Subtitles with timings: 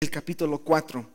[0.00, 1.08] el capítulo 4.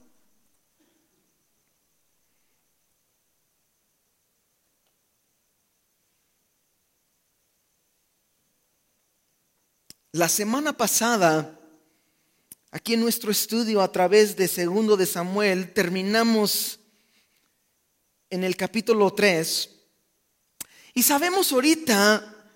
[10.13, 11.59] La semana pasada,
[12.71, 16.79] aquí en nuestro estudio a través de Segundo de Samuel, terminamos
[18.32, 19.70] en el capítulo 3
[20.95, 22.52] y sabemos ahorita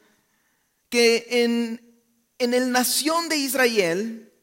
[0.89, 2.01] que en,
[2.39, 4.34] en el nación de Israel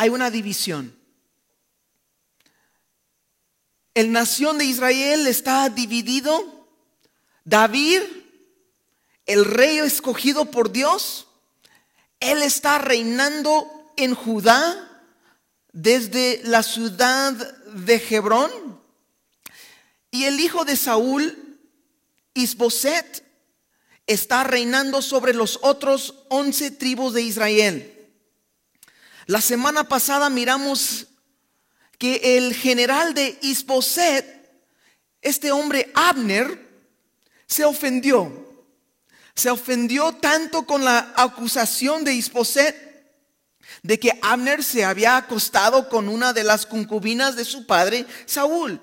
[0.00, 0.98] hay una división.
[3.92, 6.66] El nación de Israel está dividido.
[7.44, 8.00] David,
[9.26, 11.26] el rey escogido por Dios,
[12.18, 15.04] él está reinando en Judá
[15.74, 17.34] desde la ciudad
[17.66, 18.80] de Hebrón.
[20.10, 21.58] Y el hijo de Saúl,
[22.32, 23.22] Isboset,
[24.06, 27.99] está reinando sobre los otros once tribus de Israel.
[29.26, 31.06] La semana pasada miramos
[31.98, 34.50] que el general de Isboset,
[35.20, 36.68] este hombre Abner,
[37.46, 38.48] se ofendió.
[39.34, 42.90] Se ofendió tanto con la acusación de Isboset
[43.82, 48.80] de que Abner se había acostado con una de las concubinas de su padre Saúl.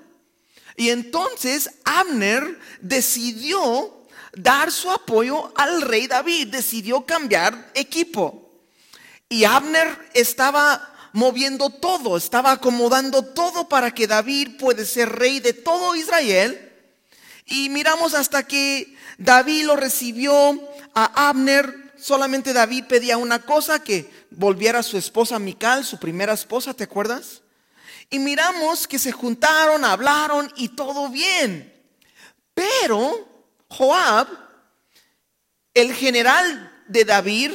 [0.76, 8.47] Y entonces Abner decidió dar su apoyo al rey David, decidió cambiar equipo.
[9.28, 15.52] Y Abner estaba moviendo todo, estaba acomodando todo para que David puede ser rey de
[15.52, 16.72] todo Israel.
[17.46, 20.60] Y miramos hasta que David lo recibió
[20.94, 21.92] a Abner.
[21.98, 27.42] Solamente David pedía una cosa, que volviera su esposa Mical, su primera esposa, ¿te acuerdas?
[28.10, 31.74] Y miramos que se juntaron, hablaron y todo bien.
[32.54, 33.28] Pero
[33.68, 34.28] Joab,
[35.74, 37.52] el general de David,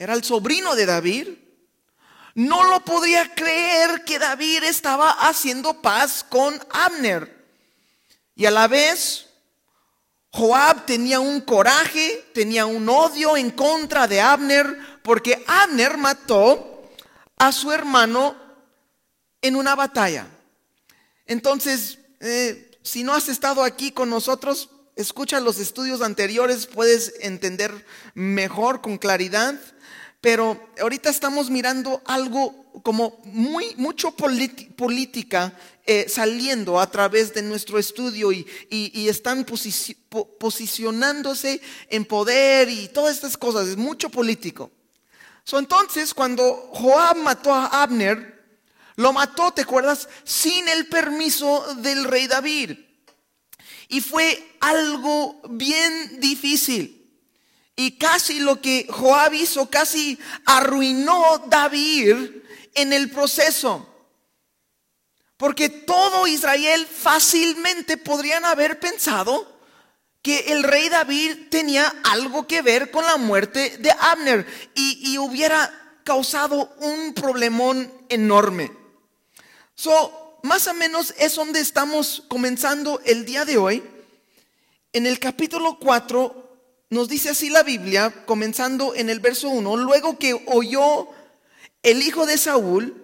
[0.00, 1.28] era el sobrino de David,
[2.34, 7.46] no lo podría creer que David estaba haciendo paz con Abner.
[8.34, 9.26] Y a la vez,
[10.30, 16.88] Joab tenía un coraje, tenía un odio en contra de Abner, porque Abner mató
[17.36, 18.34] a su hermano
[19.42, 20.26] en una batalla.
[21.26, 27.84] Entonces, eh, si no has estado aquí con nosotros, escucha los estudios anteriores, puedes entender
[28.14, 29.58] mejor, con claridad.
[30.20, 35.52] Pero ahorita estamos mirando algo como muy, mucho política
[35.86, 38.46] eh, saliendo a través de nuestro estudio y,
[39.08, 39.44] están
[40.38, 44.70] posicionándose en poder y todas estas cosas, es mucho político.
[45.52, 48.40] entonces, cuando Joab mató a Abner,
[48.96, 50.08] lo mató, ¿te acuerdas?
[50.24, 52.78] Sin el permiso del rey David.
[53.90, 56.96] Y fue algo bien difícil.
[57.76, 62.16] Y casi lo que Joab hizo, casi arruinó David
[62.74, 63.86] en el proceso.
[65.36, 69.58] Porque todo Israel fácilmente podrían haber pensado
[70.22, 75.98] que el rey David tenía algo que ver con la muerte de Abner y, hubiera
[76.04, 78.70] causado un problemón enorme.
[79.74, 83.82] So, más o menos es donde estamos comenzando el día de hoy.
[84.92, 86.50] En el capítulo 4
[86.90, 91.08] nos dice así la Biblia, comenzando en el verso 1, luego que oyó
[91.82, 92.96] el hijo de Saúl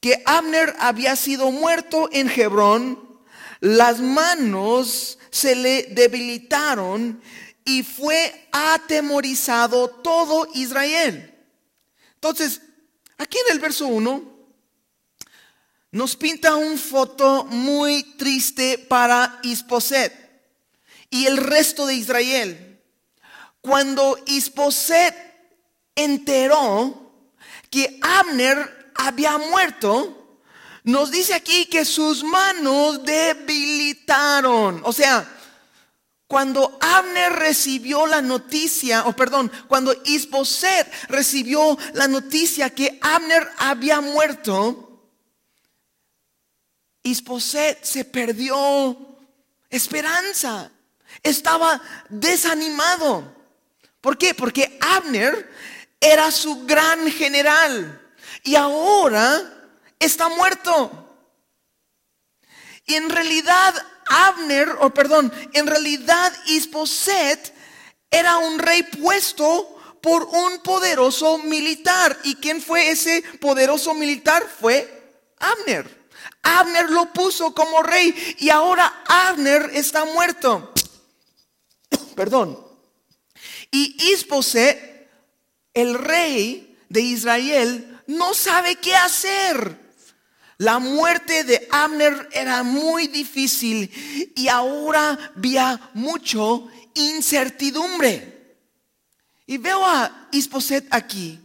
[0.00, 3.20] que Abner había sido muerto en Hebrón,
[3.60, 7.20] las manos se le debilitaron
[7.64, 11.34] y fue atemorizado todo Israel.
[12.14, 12.62] Entonces,
[13.18, 14.29] aquí en el verso 1
[15.92, 20.20] nos pinta un foto muy triste para Isposet
[21.10, 22.80] y el resto de Israel.
[23.60, 25.14] Cuando Isboset
[25.94, 27.12] enteró
[27.68, 30.38] que Abner había muerto,
[30.84, 34.80] nos dice aquí que sus manos debilitaron.
[34.84, 35.28] O sea,
[36.26, 44.00] cuando Abner recibió la noticia, o perdón, cuando Isboset recibió la noticia que Abner había
[44.00, 44.89] muerto,
[47.02, 48.96] Isboset se perdió
[49.68, 50.70] esperanza.
[51.22, 53.36] Estaba desanimado.
[54.00, 54.34] ¿Por qué?
[54.34, 55.50] Porque Abner
[56.00, 58.00] era su gran general
[58.42, 59.42] y ahora
[59.98, 61.06] está muerto.
[62.86, 63.74] Y en realidad
[64.08, 67.54] Abner, o perdón, en realidad Isboset
[68.10, 72.18] era un rey puesto por un poderoso militar.
[72.24, 74.44] ¿Y quién fue ese poderoso militar?
[74.60, 75.99] Fue Abner.
[76.42, 80.72] Abner lo puso como rey y ahora Abner está muerto.
[82.16, 82.58] Perdón.
[83.70, 85.08] Y Isboset,
[85.74, 89.78] el rey de Israel, no sabe qué hacer.
[90.58, 93.90] La muerte de Abner era muy difícil
[94.36, 98.58] y ahora había mucho incertidumbre.
[99.46, 101.40] Y veo a Isposet aquí.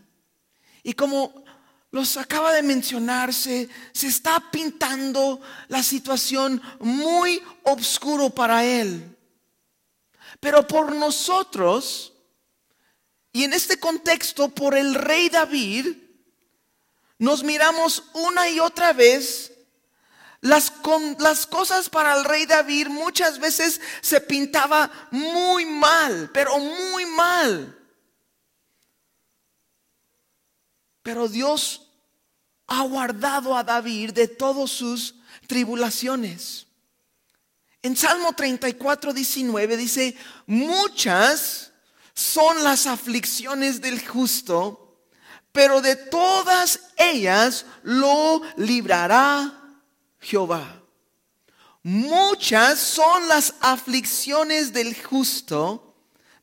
[0.83, 1.44] Y como
[1.95, 5.39] los acaba de mencionar, se, está pintando
[5.69, 9.17] la situación muy oscuro para él.
[10.41, 12.11] Pero por nosotros,
[13.31, 15.95] y en este contexto, por el rey David,
[17.17, 19.53] nos miramos una y otra vez
[20.41, 20.73] las,
[21.19, 27.71] las, cosas para el rey David muchas veces se pintaba muy mal, pero muy mal.
[31.01, 31.83] Pero Dios
[32.67, 35.15] ha guardado a David de todas sus
[35.47, 36.67] tribulaciones.
[37.81, 40.15] En Salmo 34, 19 dice,
[40.47, 41.71] muchas
[42.15, 45.03] son las aflicciones del justo,
[45.51, 49.53] pero de todas ellas lo librará
[50.19, 50.81] Jehová.
[51.83, 55.95] Muchas son las aflicciones del justo,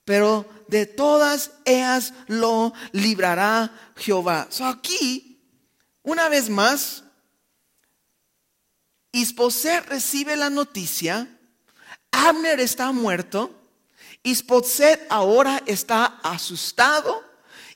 [0.05, 4.49] pero de todas ellas lo librará Jehová.
[4.61, 5.32] Aquí,
[6.03, 7.05] una vez más,
[9.13, 11.29] Isboset recibe la noticia,
[12.11, 13.63] Abner está muerto,
[14.23, 17.25] Isboset ahora está asustado.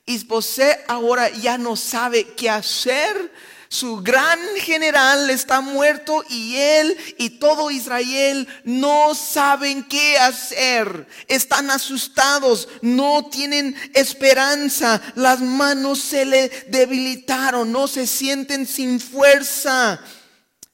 [0.05, 3.33] Isboset ahora ya no sabe qué hacer.
[3.69, 11.05] Su gran general está muerto y él y todo Israel no saben qué hacer.
[11.27, 15.01] Están asustados, no tienen esperanza.
[15.15, 19.99] Las manos se le debilitaron, no se sienten sin fuerza.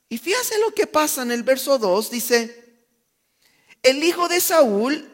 [0.07, 2.11] Y fíjate lo que pasa en el verso 2.
[2.11, 2.85] Dice,
[3.81, 5.09] el hijo de Saúl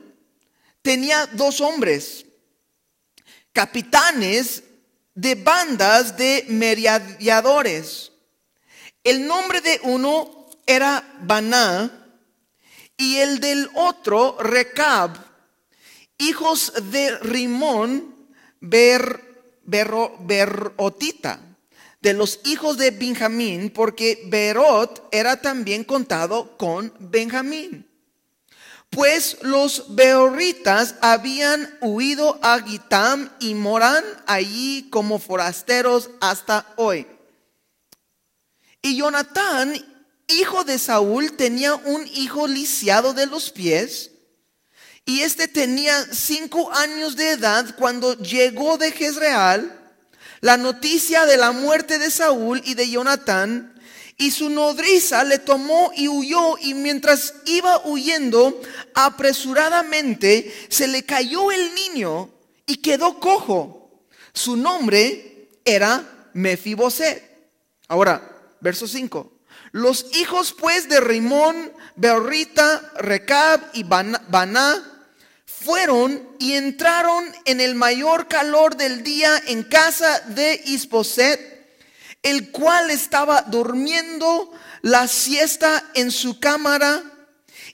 [0.82, 2.26] tenía dos hombres,
[3.54, 4.64] capitanes
[5.20, 8.14] de bandas de mediadores.
[9.04, 11.92] El nombre de uno era Baná
[12.96, 15.18] y el del otro Recab,
[16.18, 18.30] hijos de Rimón
[18.62, 21.42] Ber, Berotita,
[22.02, 27.89] de los hijos de Benjamín, porque Berot era también contado con Benjamín.
[28.90, 37.08] Pues los beoritas habían huido a Gitam y moran allí como forasteros hasta hoy.
[38.82, 39.74] Y Jonatán,
[40.28, 44.12] hijo de Saúl, tenía un hijo lisiado de los pies.
[45.06, 49.72] Y este tenía cinco años de edad cuando llegó de Jezreel
[50.42, 53.79] la noticia de la muerte de Saúl y de Jonatán
[54.20, 58.62] y su nodriza le tomó y huyó y mientras iba huyendo
[58.94, 62.30] apresuradamente se le cayó el niño
[62.66, 64.04] y quedó cojo.
[64.34, 67.24] Su nombre era Mefiboset.
[67.88, 68.22] Ahora,
[68.60, 69.32] verso 5.
[69.72, 75.08] Los hijos pues de Rimón, Beorrita, Recab y Baná
[75.46, 81.59] fueron y entraron en el mayor calor del día en casa de Isboset
[82.24, 84.52] el cual estaba durmiendo
[84.82, 87.04] la siesta en su cámara.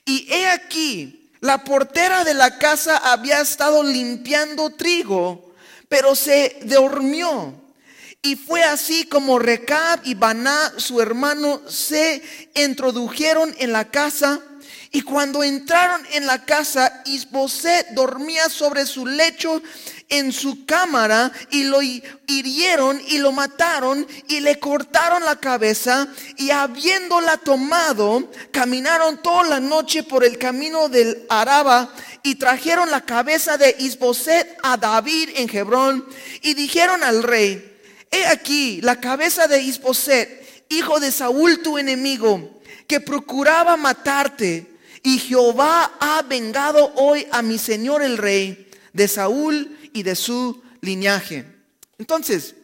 [0.04, 5.54] Y he aquí, la portera de la casa había estado limpiando trigo,
[5.88, 7.54] pero se durmió.
[8.22, 12.22] Y fue así como Recab y Baná, su hermano, se
[12.54, 14.40] introdujeron en la casa.
[14.90, 19.62] Y cuando entraron en la casa, Isboset dormía sobre su lecho
[20.08, 26.50] en su cámara y lo hirieron y lo mataron y le cortaron la cabeza y
[26.50, 33.58] habiéndola tomado, caminaron toda la noche por el camino del Araba y trajeron la cabeza
[33.58, 36.04] de Isboset a David en Hebrón
[36.42, 37.76] y dijeron al rey,
[38.10, 44.72] he aquí la cabeza de Isboset, hijo de Saúl tu enemigo, que procuraba matarte.
[45.02, 50.62] Y Jehová ha vengado hoy a mi señor el rey de Saúl y de su
[50.82, 51.46] linaje.
[51.96, 52.54] Entonces,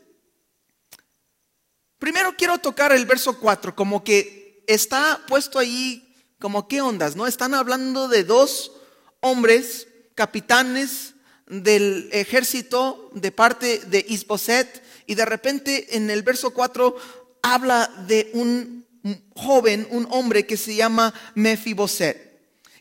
[1.98, 7.26] primero quiero tocar el verso 4, como que está puesto ahí, como qué ondas, ¿no?
[7.26, 8.72] Están hablando de dos
[9.20, 11.14] hombres, capitanes
[11.46, 16.94] del ejército de parte de Isboset, y de repente en el verso 4
[17.42, 18.86] habla de un
[19.34, 22.31] joven, un hombre que se llama Mefiboset.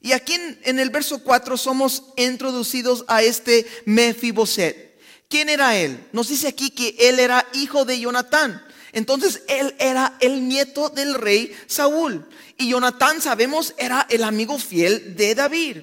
[0.02, 5.00] Y aquí en, el verso 4 somos introducidos a este Mefiboset.
[5.30, 6.08] ¿Quién era él?
[6.12, 8.66] Nos dice aquí que él era hijo de Jonatán.
[8.94, 12.28] Entonces él era el nieto del rey Saúl.
[12.58, 15.78] Y Jonatán, sabemos, era el amigo fiel de David.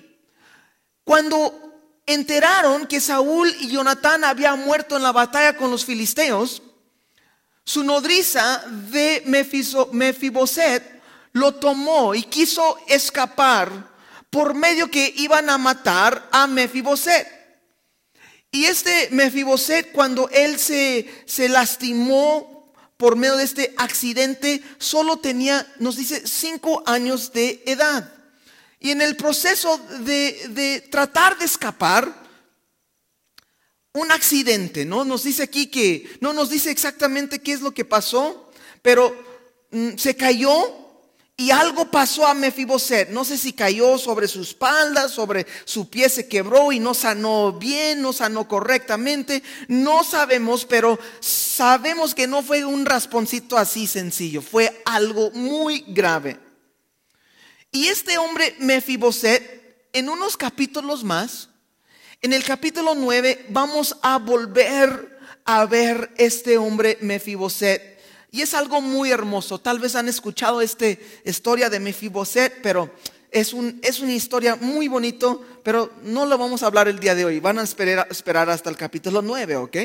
[1.05, 1.69] Cuando
[2.05, 6.61] enteraron que Saúl y Jonatán habían muerto en la batalla con los filisteos,
[7.65, 9.23] su nodriza de
[9.93, 11.01] Mefiboset
[11.33, 13.98] lo tomó y quiso escapar
[14.31, 17.27] por medio que iban a matar a Mefiboset.
[18.51, 25.67] Y este Mefiboset, cuando él se, se lastimó por medio de este accidente, solo tenía,
[25.79, 28.13] nos dice, cinco años de edad.
[28.81, 32.29] Y en el proceso de, de tratar de escapar,
[33.99, 35.05] un accidente, ¿no?
[35.05, 38.51] Nos dice aquí que, no nos dice exactamente qué es lo que pasó,
[38.83, 39.15] pero
[39.71, 40.88] mm, se cayó
[41.41, 43.11] y algo pasó a Mefiboset.
[43.11, 47.53] No sé si cayó sobre su espalda, sobre su pie se quebró y no sanó
[47.53, 49.45] bien, no sanó correctamente.
[49.69, 54.43] No sabemos, pero sabemos que no fue un rasponcito así sencillo.
[54.43, 56.41] Fue algo muy grave.
[57.71, 61.51] Y este hombre Mefiboset, en unos capítulos más,
[62.21, 67.98] en el capítulo 9, vamos a volver a ver este hombre Mefiboset
[68.31, 69.59] y es algo muy hermoso.
[69.59, 70.87] Tal vez han escuchado esta
[71.25, 72.91] historia de Mefiboset, pero
[73.31, 77.15] es, un, es una historia muy bonito, pero no lo vamos a hablar el día
[77.15, 77.41] de hoy.
[77.41, 79.77] Van a esperar, esperar hasta el capítulo 9, ¿ok?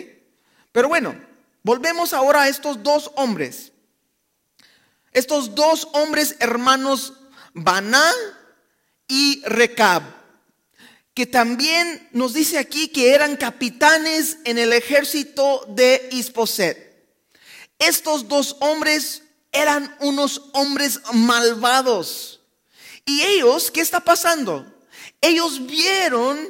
[0.71, 1.15] Pero bueno,
[1.63, 3.71] volvemos ahora a estos dos hombres.
[5.13, 7.13] Estos dos hombres hermanos,
[7.53, 8.11] Baná
[9.07, 10.01] y Recab,
[11.13, 16.82] que también nos dice aquí que eran capitanes en el ejército de Isposet.
[17.79, 22.41] Estos dos hombres eran unos hombres malvados.
[23.05, 24.65] Y ellos, ¿qué está pasando?
[25.21, 26.49] Ellos vieron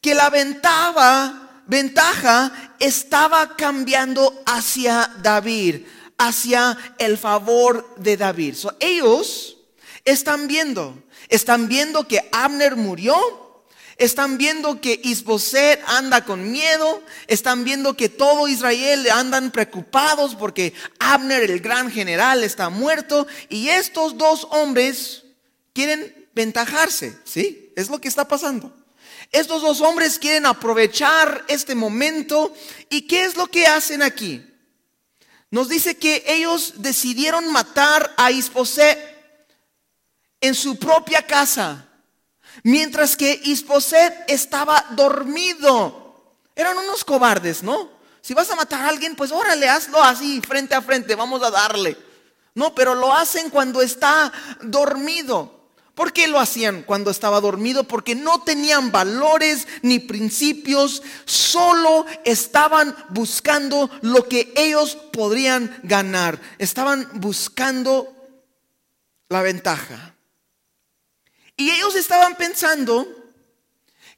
[0.00, 1.36] que la ventaja,
[2.80, 5.86] estaba cambiando hacia David,
[6.18, 8.56] hacia el favor de David.
[8.80, 9.58] ellos
[10.04, 13.16] están viendo, están viendo que Abner murió
[14.00, 17.02] están viendo que Isboset anda con miedo.
[17.26, 23.26] Están viendo que todo Israel andan preocupados porque Abner, el gran general, está muerto.
[23.50, 25.24] Y estos dos hombres
[25.74, 27.14] quieren ventajarse.
[27.24, 27.74] ¿Sí?
[27.76, 28.74] Es lo que está pasando.
[29.32, 32.54] Estos dos hombres quieren aprovechar este momento.
[32.88, 34.42] ¿Y qué es lo que hacen aquí?
[35.50, 38.98] Nos dice que ellos decidieron matar a Isboset
[40.40, 41.89] en su propia casa.
[42.62, 46.00] Mientras que Isboset estaba dormido.
[46.54, 47.90] Eran unos cobardes, ¿no?
[48.20, 51.50] Si vas a matar a alguien, pues órale, hazlo así, frente a frente, vamos a
[51.50, 51.96] darle.
[52.54, 55.60] No, pero lo hacen cuando está dormido.
[55.94, 57.84] ¿Por qué lo hacían cuando estaba dormido?
[57.84, 66.40] Porque no tenían valores ni principios, solo estaban buscando lo que ellos podrían ganar.
[66.58, 68.14] Estaban buscando
[69.28, 70.14] la ventaja.
[71.60, 73.06] Y ellos estaban pensando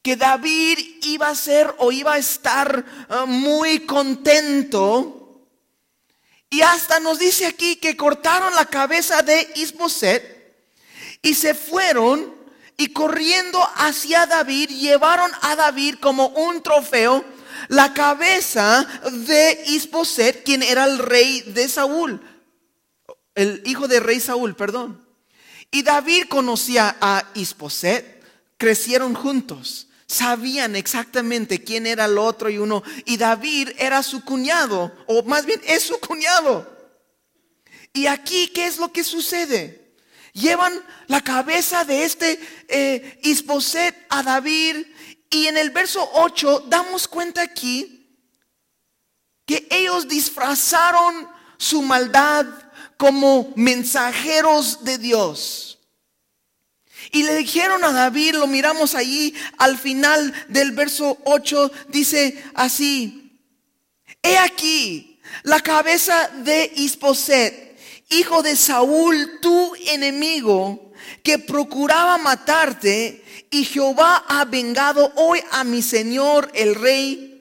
[0.00, 5.42] que David iba a ser o iba a estar ah, muy contento.
[6.50, 10.22] Y hasta nos dice aquí que cortaron la cabeza de Isboset
[11.20, 12.32] y se fueron
[12.76, 17.24] y corriendo hacia David llevaron a David como un trofeo
[17.66, 22.20] la cabeza de Isboset, quien era el rey de Saúl,
[23.34, 25.11] el hijo de rey Saúl, perdón.
[25.74, 28.22] Y David conocía a Isposet,
[28.58, 32.82] crecieron juntos, sabían exactamente quién era el otro y uno.
[33.06, 36.70] Y David era su cuñado, o más bien es su cuñado.
[37.94, 39.96] Y aquí, ¿qué es lo que sucede?
[40.34, 40.74] Llevan
[41.06, 42.38] la cabeza de este
[42.68, 43.20] eh,
[44.10, 44.86] a David
[45.30, 48.14] y en el verso 8 damos cuenta aquí
[49.46, 52.44] que ellos disfrazaron su maldad
[53.02, 55.80] como mensajeros de Dios.
[57.10, 63.40] Y le dijeron a David, lo miramos allí al final del verso 8, dice así,
[64.22, 67.76] he aquí la cabeza de Isposet,
[68.10, 70.92] hijo de Saúl, tu enemigo,
[71.24, 77.31] que procuraba matarte, y Jehová ha vengado hoy a mi señor el rey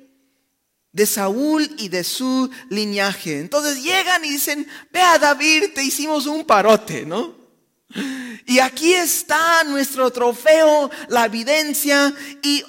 [0.93, 3.39] de Saúl y de su linaje.
[3.39, 7.39] Entonces llegan y dicen, ve a David, te hicimos un parote, ¿no?
[8.45, 12.13] Y aquí está nuestro trofeo, la evidencia.
[12.41, 12.63] Y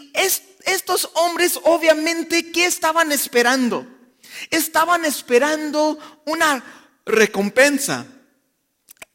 [0.64, 3.86] estos hombres obviamente, ¿qué estaban esperando?
[4.50, 6.64] Estaban esperando una
[7.04, 8.06] recompensa.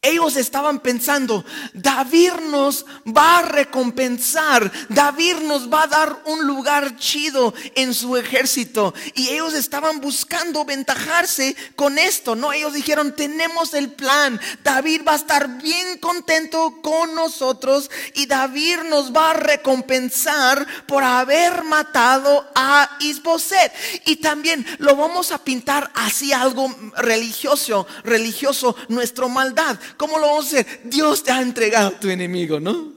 [0.08, 6.96] Ellos estaban pensando, David nos va a recompensar, David nos va a dar un lugar
[6.96, 8.94] chido en su ejército.
[9.16, 12.54] Y ellos estaban buscando ventajarse con esto, ¿no?
[12.54, 18.84] Ellos dijeron, tenemos el plan, David va a estar bien contento con nosotros y David
[18.90, 23.74] nos va a recompensar por haber matado a Isboset.
[24.06, 29.78] Y también lo vamos a pintar así algo religioso, religioso, nuestra maldad.
[29.98, 30.82] ¿Cómo lo vamos a hacer?
[30.90, 32.94] Dios te ha entregado a tu enemigo, ¿no?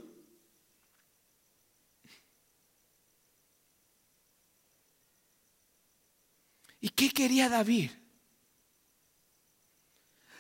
[6.81, 7.91] ¿Y qué quería David?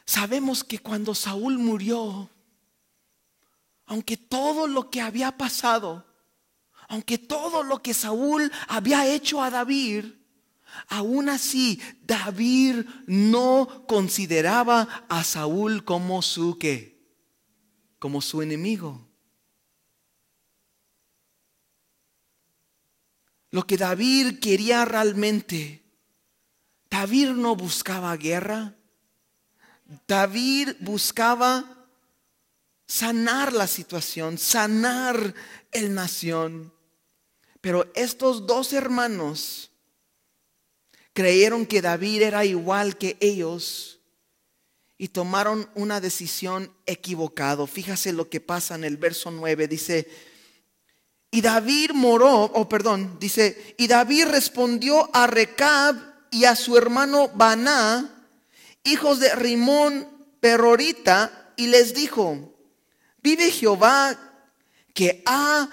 [0.04, 2.28] Sabemos que cuando Saúl murió,
[3.86, 6.06] aunque todo lo que había pasado,
[6.88, 10.19] aunque todo lo que Saúl había hecho a David,
[10.88, 17.00] Aún así, David no consideraba a Saúl como su qué,
[17.98, 19.08] como su enemigo.
[23.50, 25.82] Lo que David quería realmente,
[26.88, 28.76] David no buscaba guerra,
[30.06, 31.88] David buscaba
[32.86, 35.34] sanar la situación, sanar
[35.72, 36.72] el nación.
[37.60, 39.69] Pero estos dos hermanos
[41.12, 44.00] creyeron que David era igual que ellos
[44.98, 47.66] y tomaron una decisión equivocada.
[47.66, 49.66] Fíjase lo que pasa en el verso 9.
[49.66, 50.06] Dice,
[51.30, 55.96] y David moró, oh, perdón, dice, y David respondió a Recab
[56.30, 58.26] y a su hermano Baná,
[58.84, 60.06] hijos de Rimón
[60.40, 62.54] Perorita, y les dijo,
[63.22, 64.18] vive Jehová
[64.92, 65.68] que ha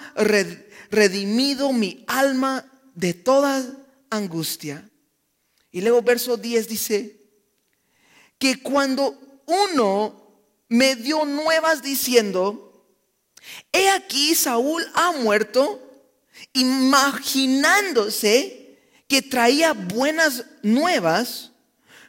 [0.90, 2.64] redimido mi alma
[2.94, 3.64] de toda
[4.10, 4.87] angustia.
[5.78, 7.20] Y luego verso 10 dice,
[8.36, 9.16] que cuando
[9.46, 10.28] uno
[10.66, 12.84] me dio nuevas diciendo,
[13.70, 15.80] he aquí Saúl ha muerto,
[16.52, 21.52] imaginándose que traía buenas nuevas,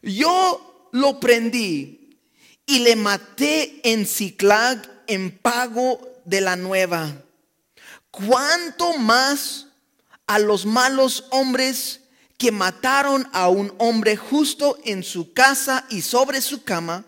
[0.01, 2.17] yo lo prendí
[2.65, 7.21] y le maté en Ciclag en pago de la nueva.
[8.09, 9.67] ¿Cuánto más
[10.25, 11.98] a los malos hombres
[12.39, 17.05] que mataron a un hombre justo en su casa y sobre su cama,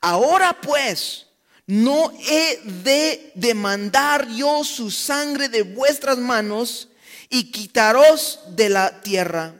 [0.00, 1.26] ahora pues
[1.64, 6.88] no he de demandar yo su sangre de vuestras manos
[7.30, 9.54] y quitaros de la tierra.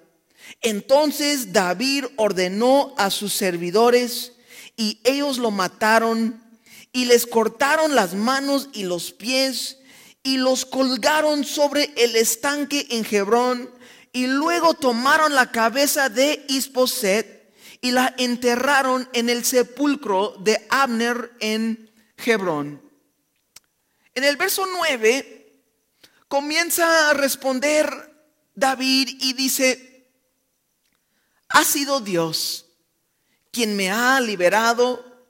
[0.63, 4.33] Entonces David ordenó a sus servidores
[4.77, 6.43] y ellos lo mataron
[6.93, 9.79] y les cortaron las manos y los pies
[10.25, 13.78] y los colgaron sobre el estanque en Hebrón
[14.13, 21.33] y luego tomaron la cabeza de Isboset y la enterraron en el sepulcro de Abner
[21.41, 22.83] en Hebrón.
[24.15, 25.63] En el verso 9
[26.27, 27.89] comienza a responder
[28.55, 30.11] David y dice,
[31.49, 32.67] ha sido Dios
[33.51, 35.27] quien me ha liberado,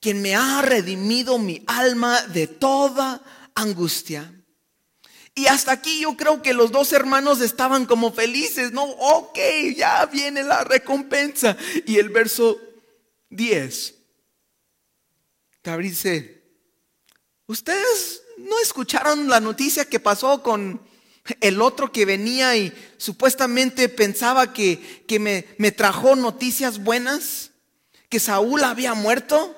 [0.00, 3.22] quien me ha redimido mi alma de toda
[3.54, 4.32] angustia.
[5.34, 8.84] Y hasta aquí yo creo que los dos hermanos estaban como felices, ¿no?
[8.84, 9.38] Ok,
[9.74, 11.56] ya viene la recompensa.
[11.86, 12.60] Y el verso
[13.30, 13.94] 10,
[15.64, 16.42] Gabriel dice,
[17.46, 20.82] ¿ustedes no escucharon la noticia que pasó con
[21.40, 27.52] el otro que venía y supuestamente pensaba que, que me, me trajo noticias buenas?
[28.10, 29.56] Que Saúl había muerto.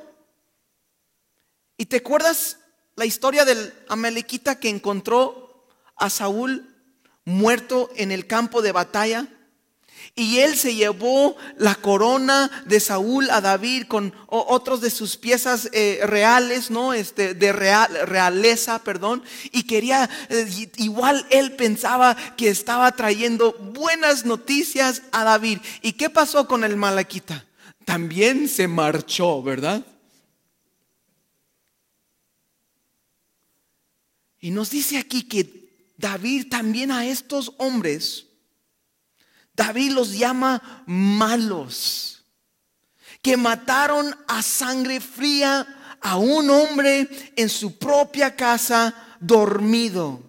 [1.77, 2.59] ¿Y te acuerdas
[2.95, 5.44] la historia del Amalequita que encontró
[5.97, 6.69] a Saúl
[7.25, 9.29] muerto en el campo de batalla.
[10.17, 15.69] Y él se llevó la corona de Saúl a David con otros de sus piezas
[15.73, 16.93] eh, reales, ¿no?
[16.93, 19.25] Este, de real, realeza, perdón.
[19.51, 25.59] Y quería, eh, igual él pensaba que estaba trayendo buenas noticias a David.
[25.83, 27.45] ¿Y qué pasó con el malaquita?
[27.85, 29.85] También se marchó, ¿verdad?
[34.39, 35.64] Y nos dice aquí que
[35.97, 38.27] David también a estos hombres,
[39.55, 42.25] David los llama malos,
[43.23, 50.23] que mataron a sangre fría a un hombre en su propia casa dormido.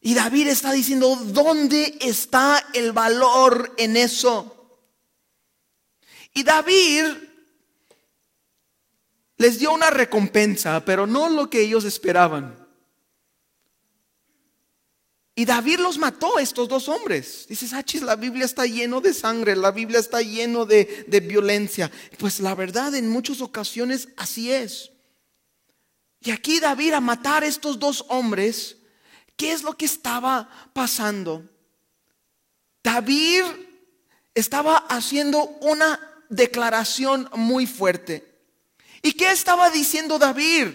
[0.00, 4.80] Y David está diciendo, ¿dónde está el valor en eso?
[6.34, 7.04] Y David
[9.36, 12.61] les dio una recompensa, pero no lo que ellos esperaban.
[15.34, 17.46] Y David los mató, estos dos hombres.
[17.48, 21.90] Dices, ah, la Biblia está lleno de sangre, la Biblia está lleno de, de violencia.
[22.18, 24.90] Pues la verdad, en muchas ocasiones así es.
[26.20, 28.76] Y aquí David a matar a estos dos hombres,
[29.36, 31.48] ¿qué es lo que estaba pasando?
[32.84, 33.42] David
[34.34, 38.32] estaba haciendo una declaración muy fuerte.
[39.02, 40.68] ¿Y qué estaba diciendo David?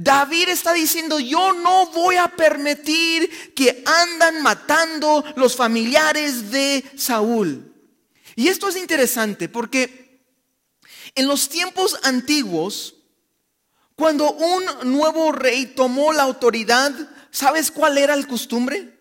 [0.00, 7.74] David está diciendo, yo no voy a permitir que andan matando los familiares de Saúl.
[8.36, 10.22] Y esto es interesante porque
[11.16, 12.94] en los tiempos antiguos,
[13.96, 16.92] cuando un nuevo rey tomó la autoridad,
[17.32, 18.96] ¿sabes cuál era el costumbre?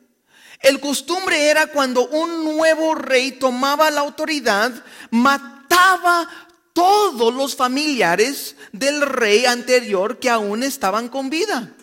[0.62, 4.72] El costumbre era cuando un nuevo rey tomaba la autoridad,
[5.12, 6.28] mataba
[6.78, 11.74] todos los familiares del rey anterior que aún estaban con vida.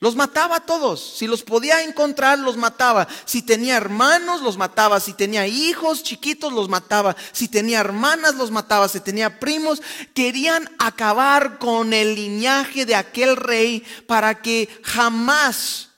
[0.00, 1.18] Los mataba a todos.
[1.18, 3.06] Si los podía encontrar, los mataba.
[3.26, 4.98] Si tenía hermanos, los mataba.
[4.98, 7.14] Si tenía hijos chiquitos, los mataba.
[7.30, 8.88] Si tenía hermanas, los mataba.
[8.88, 9.80] Si tenía primos,
[10.14, 15.90] querían acabar con el linaje de aquel rey para que jamás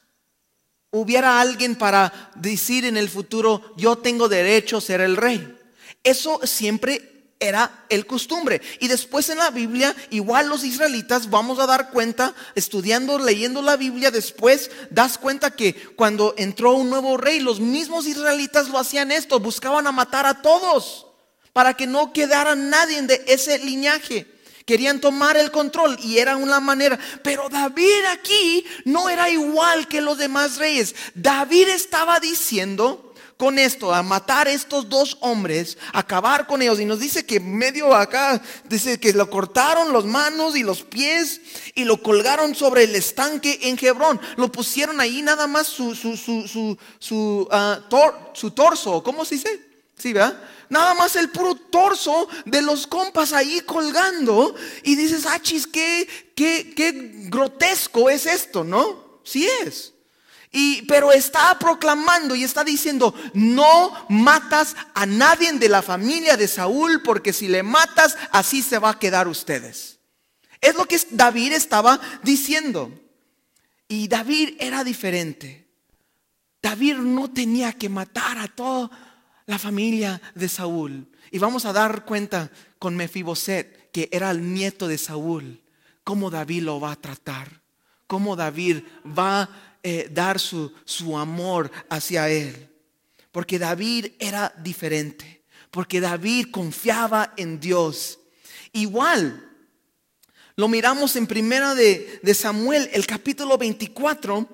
[0.91, 5.59] hubiera alguien para decir en el futuro, yo tengo derecho a ser el rey.
[6.03, 8.61] Eso siempre era el costumbre.
[8.81, 13.77] Y después en la Biblia, igual los israelitas, vamos a dar cuenta, estudiando, leyendo la
[13.77, 19.13] Biblia, después das cuenta que cuando entró un nuevo rey, los mismos israelitas lo hacían
[19.13, 21.07] esto, buscaban a matar a todos
[21.53, 24.27] para que no quedara nadie de ese linaje.
[24.67, 26.99] Querían tomar el control y era una manera.
[27.23, 30.95] Pero David aquí no era igual que los demás reyes.
[31.15, 33.04] David estaba diciendo,
[33.37, 36.81] con esto, a matar a estos dos hombres, acabar con ellos.
[36.81, 41.41] Y nos dice que medio acá, dice que lo cortaron las manos y los pies
[41.75, 44.21] y lo colgaron sobre el estanque en Hebrón.
[44.37, 47.81] Lo pusieron ahí nada más su, su, su, su, su, ah,
[48.33, 49.75] su torso, ¿cómo se dice?
[49.97, 50.41] Sí, ¿verdad?
[50.69, 54.55] Nada más el puro torso de los compas ahí colgando.
[54.83, 56.93] Y dices, ah, chis, qué, qué, qué
[57.29, 59.21] grotesco es esto, ¿no?
[59.25, 59.94] Sí es.
[60.57, 66.47] Y, pero está proclamando y está diciendo, no matas a nadie de la familia de
[66.47, 69.99] Saúl, porque si le matas, así se va a quedar ustedes.
[70.61, 72.93] Es lo que David estaba diciendo.
[73.89, 75.67] Y David era diferente.
[76.63, 78.93] David no tenía que matar a toda
[79.47, 81.09] la familia de Saúl.
[81.33, 85.65] Y vamos a dar cuenta con Mefiboset, que era el nieto de Saúl,
[86.05, 87.61] cómo David lo va a tratar,
[88.07, 92.71] cómo David va a eh, dar su, su amor hacia él.
[93.31, 95.45] Porque David era diferente.
[95.71, 98.19] Porque David confiaba en Dios.
[98.73, 99.47] Igual,
[100.57, 104.49] lo miramos en primera de, de, Samuel, el capítulo 24,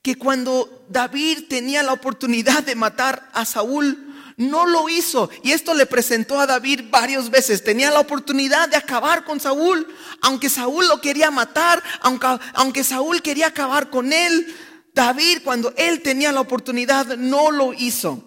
[0.00, 5.30] que cuando David tenía la oportunidad de matar a Saúl, no lo hizo.
[5.42, 7.64] Y esto le presentó a David varias veces.
[7.64, 9.86] Tenía la oportunidad de acabar con Saúl,
[10.20, 11.82] aunque Saúl lo quería matar,
[12.54, 14.54] aunque, Saúl quería acabar con él.
[14.94, 18.22] David, cuando él tenía la oportunidad, no lo hizo.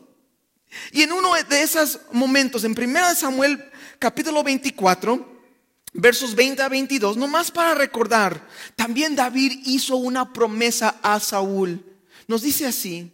[0.91, 3.63] Y en uno de esos momentos, en 1 Samuel
[3.99, 5.35] capítulo 24,
[5.93, 11.83] versos 20 a 22, nomás para recordar, también David hizo una promesa a Saúl.
[12.27, 13.11] Nos dice así,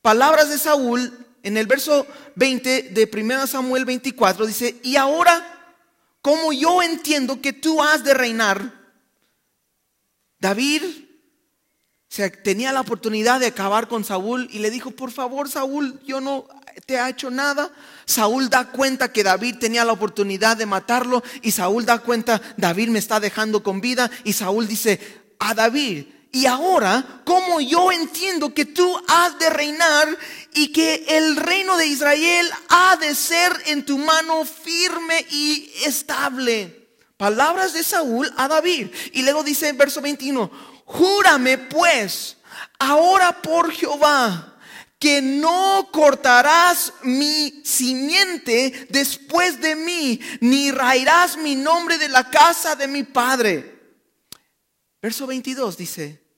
[0.00, 5.44] palabras de Saúl en el verso 20 de 1 Samuel 24 dice, y ahora,
[6.20, 8.72] como yo entiendo que tú has de reinar,
[10.38, 10.82] David
[12.42, 16.46] tenía la oportunidad de acabar con Saúl y le dijo, por favor Saúl, yo no
[16.86, 17.70] te he hecho nada.
[18.06, 22.88] Saúl da cuenta que David tenía la oportunidad de matarlo y Saúl da cuenta, David
[22.88, 25.00] me está dejando con vida y Saúl dice
[25.38, 30.08] a David, y ahora, como yo entiendo que tú has de reinar
[30.54, 36.88] y que el reino de Israel ha de ser en tu mano firme y estable.
[37.16, 38.88] Palabras de Saúl a David.
[39.12, 40.50] Y luego dice en verso 21,
[40.84, 42.36] júrame pues
[42.78, 44.54] ahora por Jehová
[44.98, 52.74] que no cortarás mi simiente después de mí, ni raerás mi nombre de la casa
[52.76, 53.77] de mi padre.
[55.00, 56.28] Verso 22 dice,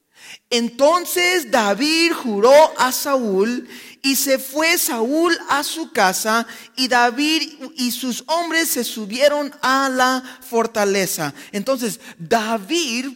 [0.51, 3.68] entonces David juró a Saúl
[4.03, 6.46] y se fue Saúl a su casa
[6.77, 7.42] y David
[7.77, 11.33] y sus hombres se subieron a la fortaleza.
[11.53, 13.07] Entonces David,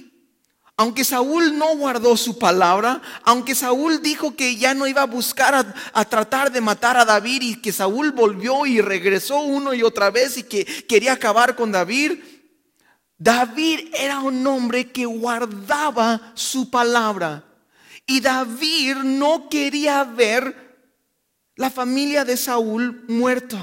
[0.76, 5.54] aunque Saúl no guardó su palabra, aunque Saúl dijo que ya no iba a buscar
[5.54, 9.83] a, a, tratar de matar a David y que Saúl volvió y regresó uno y
[9.83, 12.12] otra vez y que quería acabar con David,
[13.18, 17.44] David era un hombre que guardaba su palabra.
[18.07, 20.64] Y David no quería ver
[21.57, 23.59] la familia de Saúl muerto.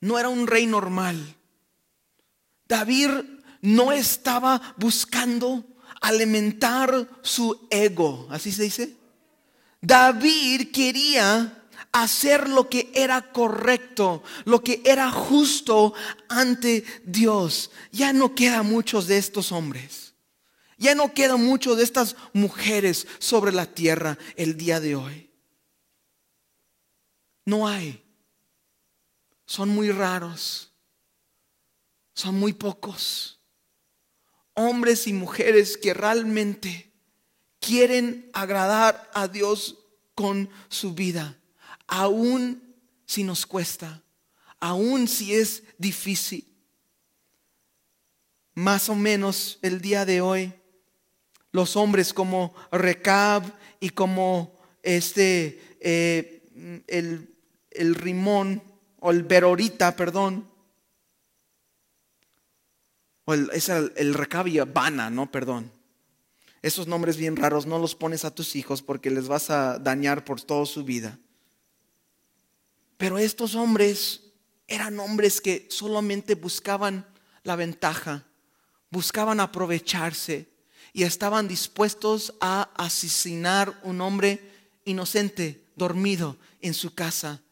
[0.00, 1.36] No era un rey normal.
[2.66, 3.10] David
[3.60, 5.64] no estaba buscando
[6.00, 8.96] alimentar su ego, así se dice.
[9.80, 11.61] David quería
[11.92, 15.92] hacer lo que era correcto, lo que era justo
[16.28, 17.70] ante Dios.
[17.92, 20.14] Ya no quedan muchos de estos hombres.
[20.78, 25.30] Ya no quedan muchos de estas mujeres sobre la tierra el día de hoy.
[27.44, 28.02] No hay.
[29.44, 30.72] Son muy raros.
[32.14, 33.38] Son muy pocos.
[34.54, 36.92] Hombres y mujeres que realmente
[37.60, 39.76] quieren agradar a Dios
[40.14, 41.38] con su vida
[41.92, 42.74] aún
[43.04, 44.02] si nos cuesta,
[44.60, 46.48] aún si es difícil.
[48.54, 50.54] Más o menos el día de hoy,
[51.50, 53.42] los hombres como Recab
[53.78, 57.34] y como este, eh, el,
[57.70, 58.62] el Rimón,
[58.98, 60.48] o el Berorita, perdón,
[63.26, 65.70] o el, es el, el Recab y Habana, no, perdón.
[66.62, 70.24] Esos nombres bien raros no los pones a tus hijos porque les vas a dañar
[70.24, 71.18] por toda su vida.
[73.02, 74.20] Pero estos hombres
[74.68, 77.04] eran hombres que solamente buscaban
[77.42, 78.24] la ventaja,
[78.92, 80.48] buscaban aprovecharse
[80.92, 84.38] y estaban dispuestos a asesinar un hombre
[84.84, 87.42] inocente, dormido en su casa,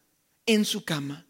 [0.45, 1.25] en su cama.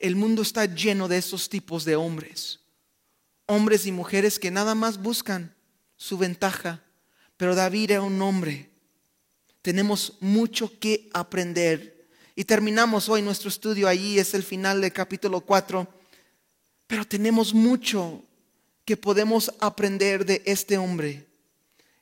[0.00, 2.58] El mundo está lleno de esos tipos de hombres,
[3.46, 5.54] hombres y mujeres que nada más buscan
[5.96, 6.82] su ventaja,
[7.36, 8.70] pero David era un hombre.
[9.62, 11.89] Tenemos mucho que aprender
[12.40, 15.86] y terminamos hoy nuestro estudio allí, es el final del capítulo 4.
[16.86, 18.24] Pero tenemos mucho
[18.86, 21.26] que podemos aprender de este hombre.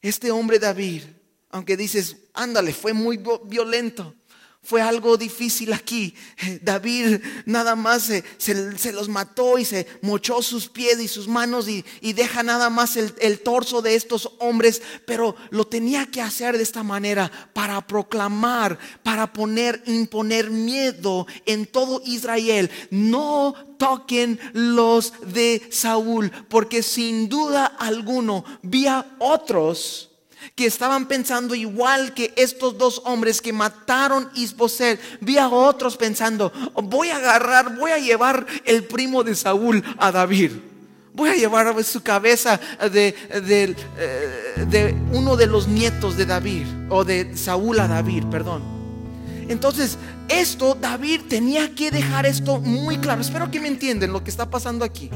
[0.00, 1.02] Este hombre David,
[1.50, 4.14] aunque dices, ándale, fue muy violento
[4.62, 6.14] fue algo difícil aquí.
[6.62, 11.84] David nada más se, los mató y se mochó sus pies y sus manos y,
[12.12, 16.64] deja nada más el, el, torso de estos hombres, pero lo tenía que hacer de
[16.64, 22.70] esta manera para proclamar, para poner, imponer miedo en todo Israel.
[22.90, 30.07] No toquen los de Saúl, porque sin duda alguno vía otros
[30.54, 35.00] que estaban pensando igual que estos dos hombres que mataron Isboset.
[35.20, 40.12] Vi a otros pensando, voy a agarrar, voy a llevar el primo de Saúl a
[40.12, 40.52] David.
[41.14, 43.12] Voy a llevar su cabeza de,
[43.44, 48.77] de, eh, de uno de los nietos de David, o de Saúl a David, perdón.
[49.48, 53.20] Entonces, esto, David tenía que dejar esto muy claro.
[53.20, 55.10] Espero que me entienden lo que está pasando aquí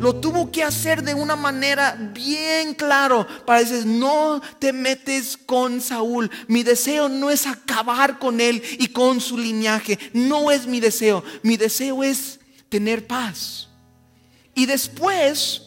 [0.00, 5.80] lo tuvo que hacer de una manera bien claro para decir, no te metes con
[5.80, 6.30] Saúl.
[6.46, 9.98] Mi deseo no es acabar con él y con su linaje.
[10.12, 11.24] No es mi deseo.
[11.42, 13.68] Mi deseo es tener paz.
[14.54, 15.62] Y después,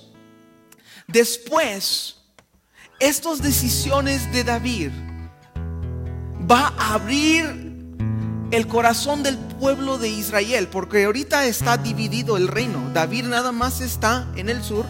[1.07, 2.15] después,
[2.99, 4.91] estas decisiones de David
[6.49, 7.70] va a abrir
[8.51, 12.89] el corazón del pueblo de Israel, porque ahorita está dividido el reino.
[12.93, 14.85] David nada más está en el sur,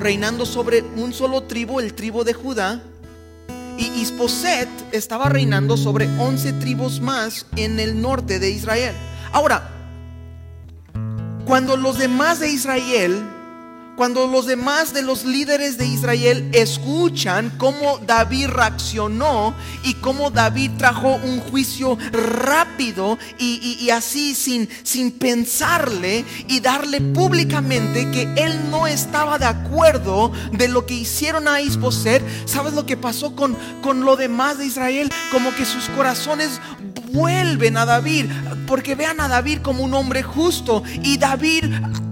[0.00, 2.80] reinando sobre un solo tribu, el tribu de Judá,
[3.76, 8.94] y Isboset estaba reinando sobre 11 tribus más en el norte de Israel.
[9.30, 9.68] Ahora,
[11.44, 13.22] cuando los demás de Israel
[13.98, 20.70] cuando los demás de los líderes de Israel escuchan cómo David reaccionó y cómo David
[20.78, 28.86] trajo un juicio rápido y, así sin, sin pensarle y darle públicamente que él no
[28.86, 34.04] estaba de acuerdo de lo que hicieron a Isboset, ¿sabes lo que pasó con, con
[34.04, 35.10] lo demás de Israel?
[35.32, 36.60] Como que sus corazones
[37.12, 38.26] vuelven a David,
[38.66, 40.82] porque vean a David como un hombre justo.
[41.02, 41.64] Y David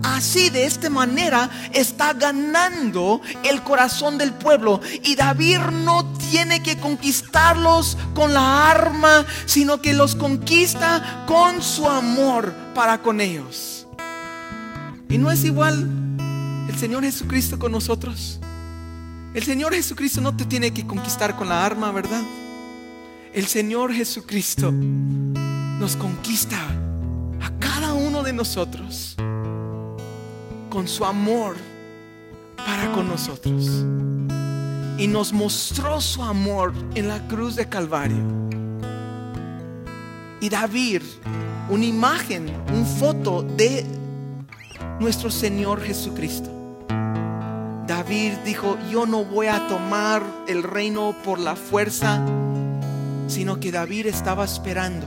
[0.02, 4.80] así, de esta manera, está ganando el corazón del pueblo.
[5.02, 11.88] Y David no tiene que conquistarlos con la arma, sino que los conquista con su
[11.88, 13.87] amor para con ellos.
[15.09, 15.88] Y no es igual
[16.68, 18.40] el Señor Jesucristo con nosotros.
[19.35, 22.22] El Señor Jesucristo no te tiene que conquistar con la arma, ¿verdad?
[23.37, 26.59] El Señor Jesucristo nos conquista
[27.42, 29.14] a cada uno de nosotros
[30.70, 31.55] con su amor
[32.57, 33.85] para con nosotros.
[34.96, 38.25] Y nos mostró su amor en la cruz de Calvario.
[40.40, 41.03] Y David,
[41.68, 43.85] una imagen, una foto de
[44.99, 46.51] nuestro Señor Jesucristo.
[47.87, 52.25] David dijo, yo no voy a tomar el reino por la fuerza
[53.26, 55.06] sino que David estaba esperando,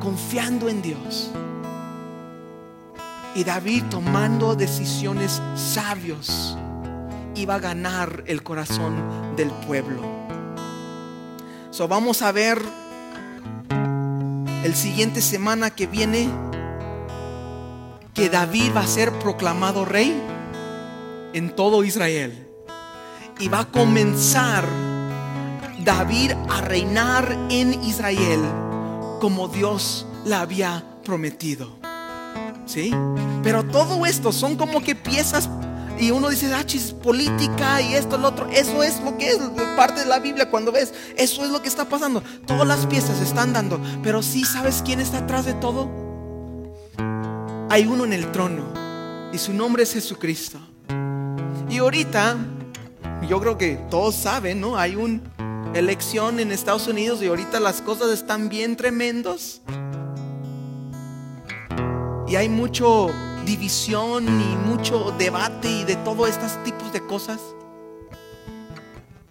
[0.00, 1.30] confiando en Dios.
[3.34, 6.56] Y David tomando decisiones sabios
[7.34, 10.02] iba a ganar el corazón del pueblo.
[11.70, 12.58] So vamos a ver
[14.64, 16.30] el siguiente semana que viene
[18.14, 20.18] que David va a ser proclamado rey
[21.34, 22.48] en todo Israel.
[23.38, 24.64] Y va a comenzar
[25.86, 28.40] David a reinar en Israel
[29.20, 31.78] como Dios la había prometido.
[32.66, 32.92] ¿Sí?
[33.44, 35.48] Pero todo esto son como que piezas
[35.96, 38.50] y uno dice, ah, chis, política y esto, lo otro.
[38.50, 39.38] Eso es lo que es
[39.76, 40.92] parte de la Biblia cuando ves.
[41.16, 42.20] Eso es lo que está pasando.
[42.46, 43.80] Todas las piezas están dando.
[44.02, 45.88] Pero sí sabes quién está atrás de todo.
[47.70, 48.64] Hay uno en el trono.
[49.32, 50.58] Y su nombre es Jesucristo.
[51.70, 52.36] Y ahorita,
[53.28, 54.76] yo creo que todos saben, ¿no?
[54.76, 55.20] Hay una
[55.78, 59.60] elección en Estados Unidos y ahorita las cosas están bien tremendos.
[62.28, 63.10] Y hay mucho
[63.44, 67.40] división y mucho debate y de todos estos tipos de cosas.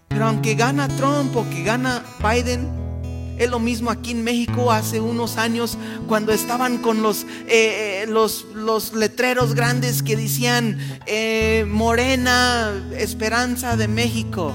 [0.08, 2.70] Pero aunque gana Trump o que gana Biden,
[3.38, 5.78] es lo mismo aquí en México hace unos años
[6.08, 13.76] cuando estaban con los, eh, eh, los, los, letreros grandes que decían eh, Morena, Esperanza
[13.76, 14.54] de México.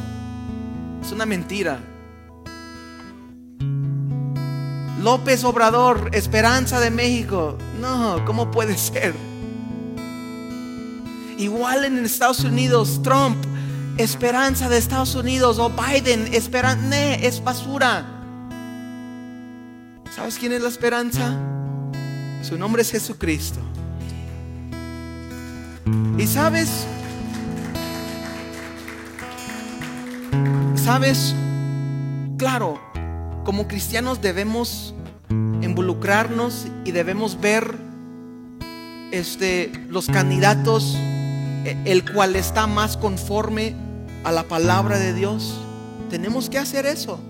[1.01, 1.81] Es una mentira.
[5.01, 7.57] López Obrador, Esperanza de México.
[7.81, 9.15] No, ¿cómo puede ser?
[11.39, 13.43] Igual en Estados Unidos, Trump,
[13.97, 18.05] esperanza de Estados Unidos, o Biden, esperanza, es basura.
[20.15, 21.35] ¿Sabes quién es la esperanza?
[22.43, 23.61] Su nombre es Jesucristo.
[26.19, 26.87] Y sabes,
[30.93, 31.37] sabes,
[32.37, 32.81] claro,
[33.45, 34.93] como cristianos debemos
[35.29, 37.77] involucrarnos y debemos ver
[39.13, 40.97] este, los candidatos
[41.65, 43.77] eh, el cual está más conforme
[44.25, 45.61] a la palabra de Dios.
[46.11, 47.21] Tenemos que hacer eso.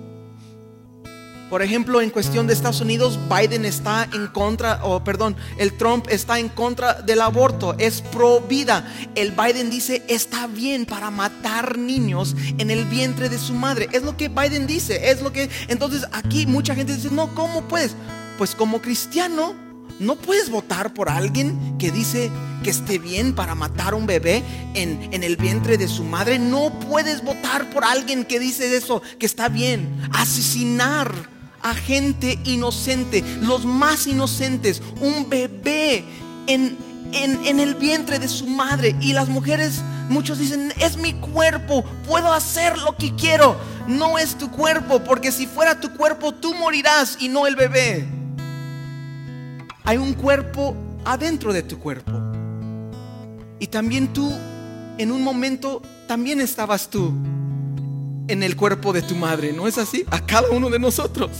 [1.50, 6.06] Por ejemplo, en cuestión de Estados Unidos, Biden está en contra, o perdón, el Trump
[6.08, 8.88] está en contra del aborto, es pro vida.
[9.16, 13.88] El Biden dice, está bien para matar niños en el vientre de su madre.
[13.90, 15.50] Es lo que Biden dice, es lo que...
[15.66, 17.96] Entonces aquí mucha gente dice, no, ¿cómo puedes?
[18.38, 19.52] Pues como cristiano,
[19.98, 22.30] no puedes votar por alguien que dice
[22.62, 26.38] que esté bien para matar a un bebé en, en, el vientre de su madre.
[26.38, 30.00] No puedes votar por alguien que dice eso, que está bien.
[30.12, 36.04] Asesinar a gente inocente, los más inocentes, un bebé
[36.46, 36.76] en,
[37.12, 38.96] en, en el vientre de su madre.
[39.00, 43.56] Y las mujeres, muchos dicen, es mi cuerpo, puedo hacer lo que quiero.
[43.86, 48.20] No es tu cuerpo, porque si fuera tu cuerpo, tú morirás y no el bebé
[49.90, 52.12] hay un cuerpo adentro de tu cuerpo.
[53.58, 54.32] Y también tú,
[54.98, 57.12] en un momento, también estabas tú
[58.30, 60.04] en el cuerpo de tu madre, ¿no es así?
[60.10, 61.30] A cada uno de nosotros.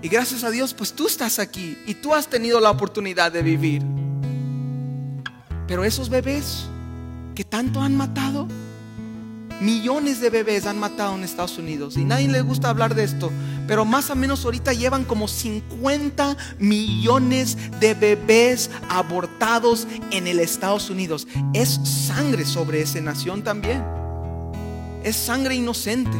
[0.00, 3.42] Y gracias a Dios, pues tú estás aquí y tú has tenido la oportunidad de
[3.42, 3.82] vivir.
[5.66, 6.64] Pero esos bebés
[7.34, 8.48] que tanto han matado,
[9.60, 13.32] Millones de bebés han matado en Estados Unidos y nadie le gusta hablar de esto,
[13.66, 20.90] pero más o menos ahorita llevan como 50 millones de bebés abortados en el Estados
[20.90, 21.26] Unidos.
[21.54, 23.84] Es sangre sobre esa nación también.
[25.02, 26.16] Es sangre inocente.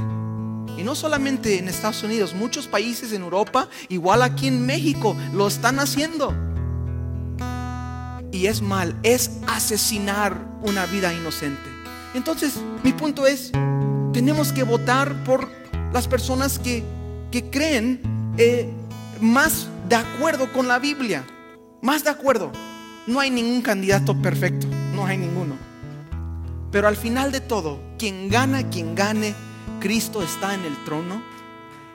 [0.77, 5.47] Y no solamente en Estados Unidos, muchos países en Europa, igual aquí en México, lo
[5.47, 6.35] están haciendo.
[8.33, 11.78] Y es mal, es asesinar una vida inocente.
[12.15, 13.53] Entonces, mi punto es,
[14.13, 15.49] tenemos que votar por
[15.93, 16.85] las personas que,
[17.51, 18.01] creen
[18.37, 18.69] eh,
[19.21, 21.25] más de acuerdo con la Biblia,
[21.83, 22.51] más de acuerdo.
[23.07, 25.57] No hay ningún candidato perfecto, no hay ninguno.
[26.71, 29.35] Pero al final de todo, quien gana, quien gane,
[29.81, 31.23] Cristo está en el trono.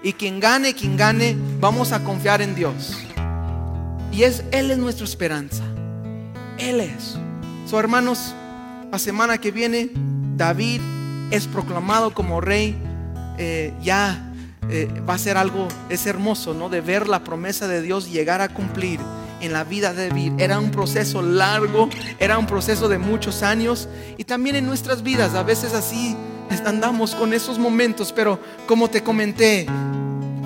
[0.02, 2.98] Y quien gane, quien gane, vamos a confiar en Dios.
[4.12, 5.64] Y es Él es nuestra esperanza.
[6.58, 7.18] Él es.
[7.66, 8.36] So, hermanos,
[8.94, 9.90] la semana que viene
[10.38, 10.80] David
[11.32, 12.78] es proclamado como rey.
[13.40, 14.32] Eh, ya
[14.70, 16.70] eh, va a ser algo, es hermoso, ¿no?
[16.70, 19.00] De ver la promesa de Dios llegar a cumplir
[19.42, 20.34] en la vida de David.
[20.38, 25.34] Era un proceso largo, era un proceso de muchos años y también en nuestras vidas.
[25.34, 26.16] A veces así
[26.64, 29.66] andamos con esos momentos, pero como te comenté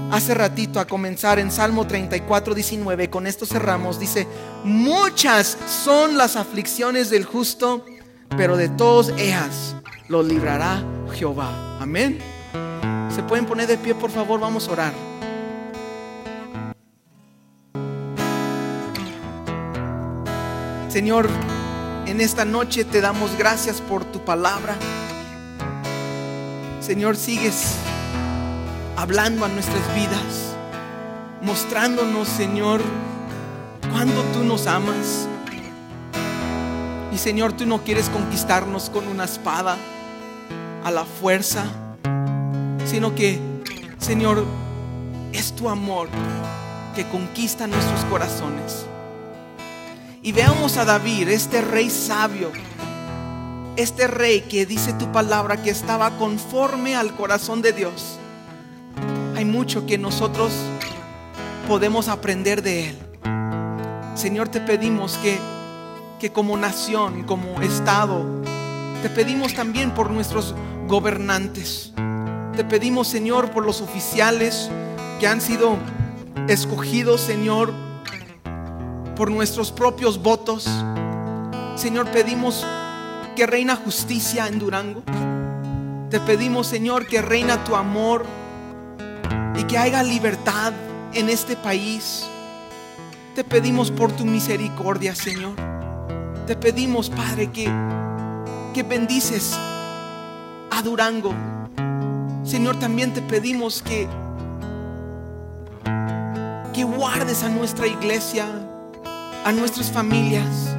[0.09, 4.25] hace ratito a comenzar en Salmo 34, 19, con esto cerramos, dice,
[4.63, 7.83] muchas son las aflicciones del justo
[8.35, 9.75] pero de todos ellas
[10.09, 11.77] lo librará Jehová.
[11.79, 12.19] Amén.
[13.13, 14.39] ¿Se pueden poner de pie, por favor?
[14.39, 14.93] Vamos a orar.
[20.89, 21.27] Señor,
[22.05, 24.75] en esta noche te damos gracias por tu palabra.
[26.79, 27.75] Señor, sigues
[28.95, 30.55] hablando a nuestras vidas,
[31.41, 32.81] mostrándonos, Señor,
[33.91, 35.27] cuando tú nos amas.
[37.17, 39.77] Señor, tú no quieres conquistarnos con una espada
[40.83, 41.65] a la fuerza,
[42.85, 43.39] sino que,
[43.97, 44.45] Señor,
[45.33, 46.09] es tu amor
[46.95, 48.85] que conquista nuestros corazones.
[50.21, 52.51] Y veamos a David, este rey sabio,
[53.75, 58.17] este rey que dice tu palabra que estaba conforme al corazón de Dios.
[59.35, 60.51] Hay mucho que nosotros
[61.67, 62.97] podemos aprender de él.
[64.15, 65.37] Señor, te pedimos que,
[66.19, 68.25] que como nación, como Estado,
[69.01, 70.55] te pedimos también por nuestros
[70.87, 71.93] gobernantes.
[72.55, 74.69] Te pedimos, Señor, por los oficiales
[75.19, 75.77] que han sido
[76.47, 77.71] escogidos, Señor,
[79.15, 80.67] por nuestros propios votos.
[81.75, 82.65] Señor, pedimos
[83.35, 85.03] que reina justicia en Durango.
[86.09, 88.25] Te pedimos, Señor, que reina tu amor
[89.55, 90.73] y que haya libertad
[91.13, 92.25] en este país.
[93.35, 95.76] Te pedimos por tu misericordia, Señor.
[96.47, 97.69] Te pedimos, Padre, que,
[98.73, 99.53] que bendices
[100.71, 101.33] a Durango.
[102.45, 104.07] Señor, también te pedimos que,
[106.73, 108.45] que guardes a nuestra iglesia,
[109.43, 110.73] a nuestras familias.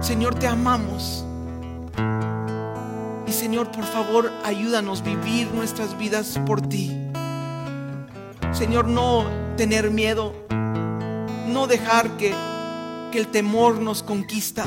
[0.00, 1.24] Señor, te amamos.
[3.28, 6.98] Y Señor, por favor, ayúdanos a vivir nuestras vidas por ti.
[8.50, 9.24] Señor, no
[9.56, 10.34] tener miedo,
[11.46, 12.34] no dejar que,
[13.10, 14.64] que el temor nos conquista,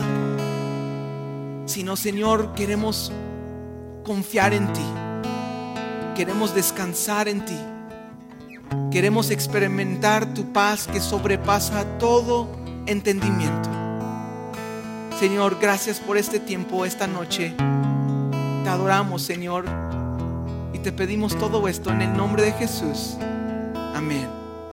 [1.66, 3.12] sino, Señor, queremos
[4.04, 4.86] confiar en ti,
[6.16, 7.58] queremos descansar en ti,
[8.92, 12.50] queremos experimentar tu paz que sobrepasa todo
[12.86, 13.70] entendimiento.
[15.20, 17.54] Señor, gracias por este tiempo, esta noche.
[18.64, 19.66] Te adoramos, Señor,
[20.74, 23.16] y te pedimos todo esto en el nombre de Jesús.
[23.96, 24.33] Amén.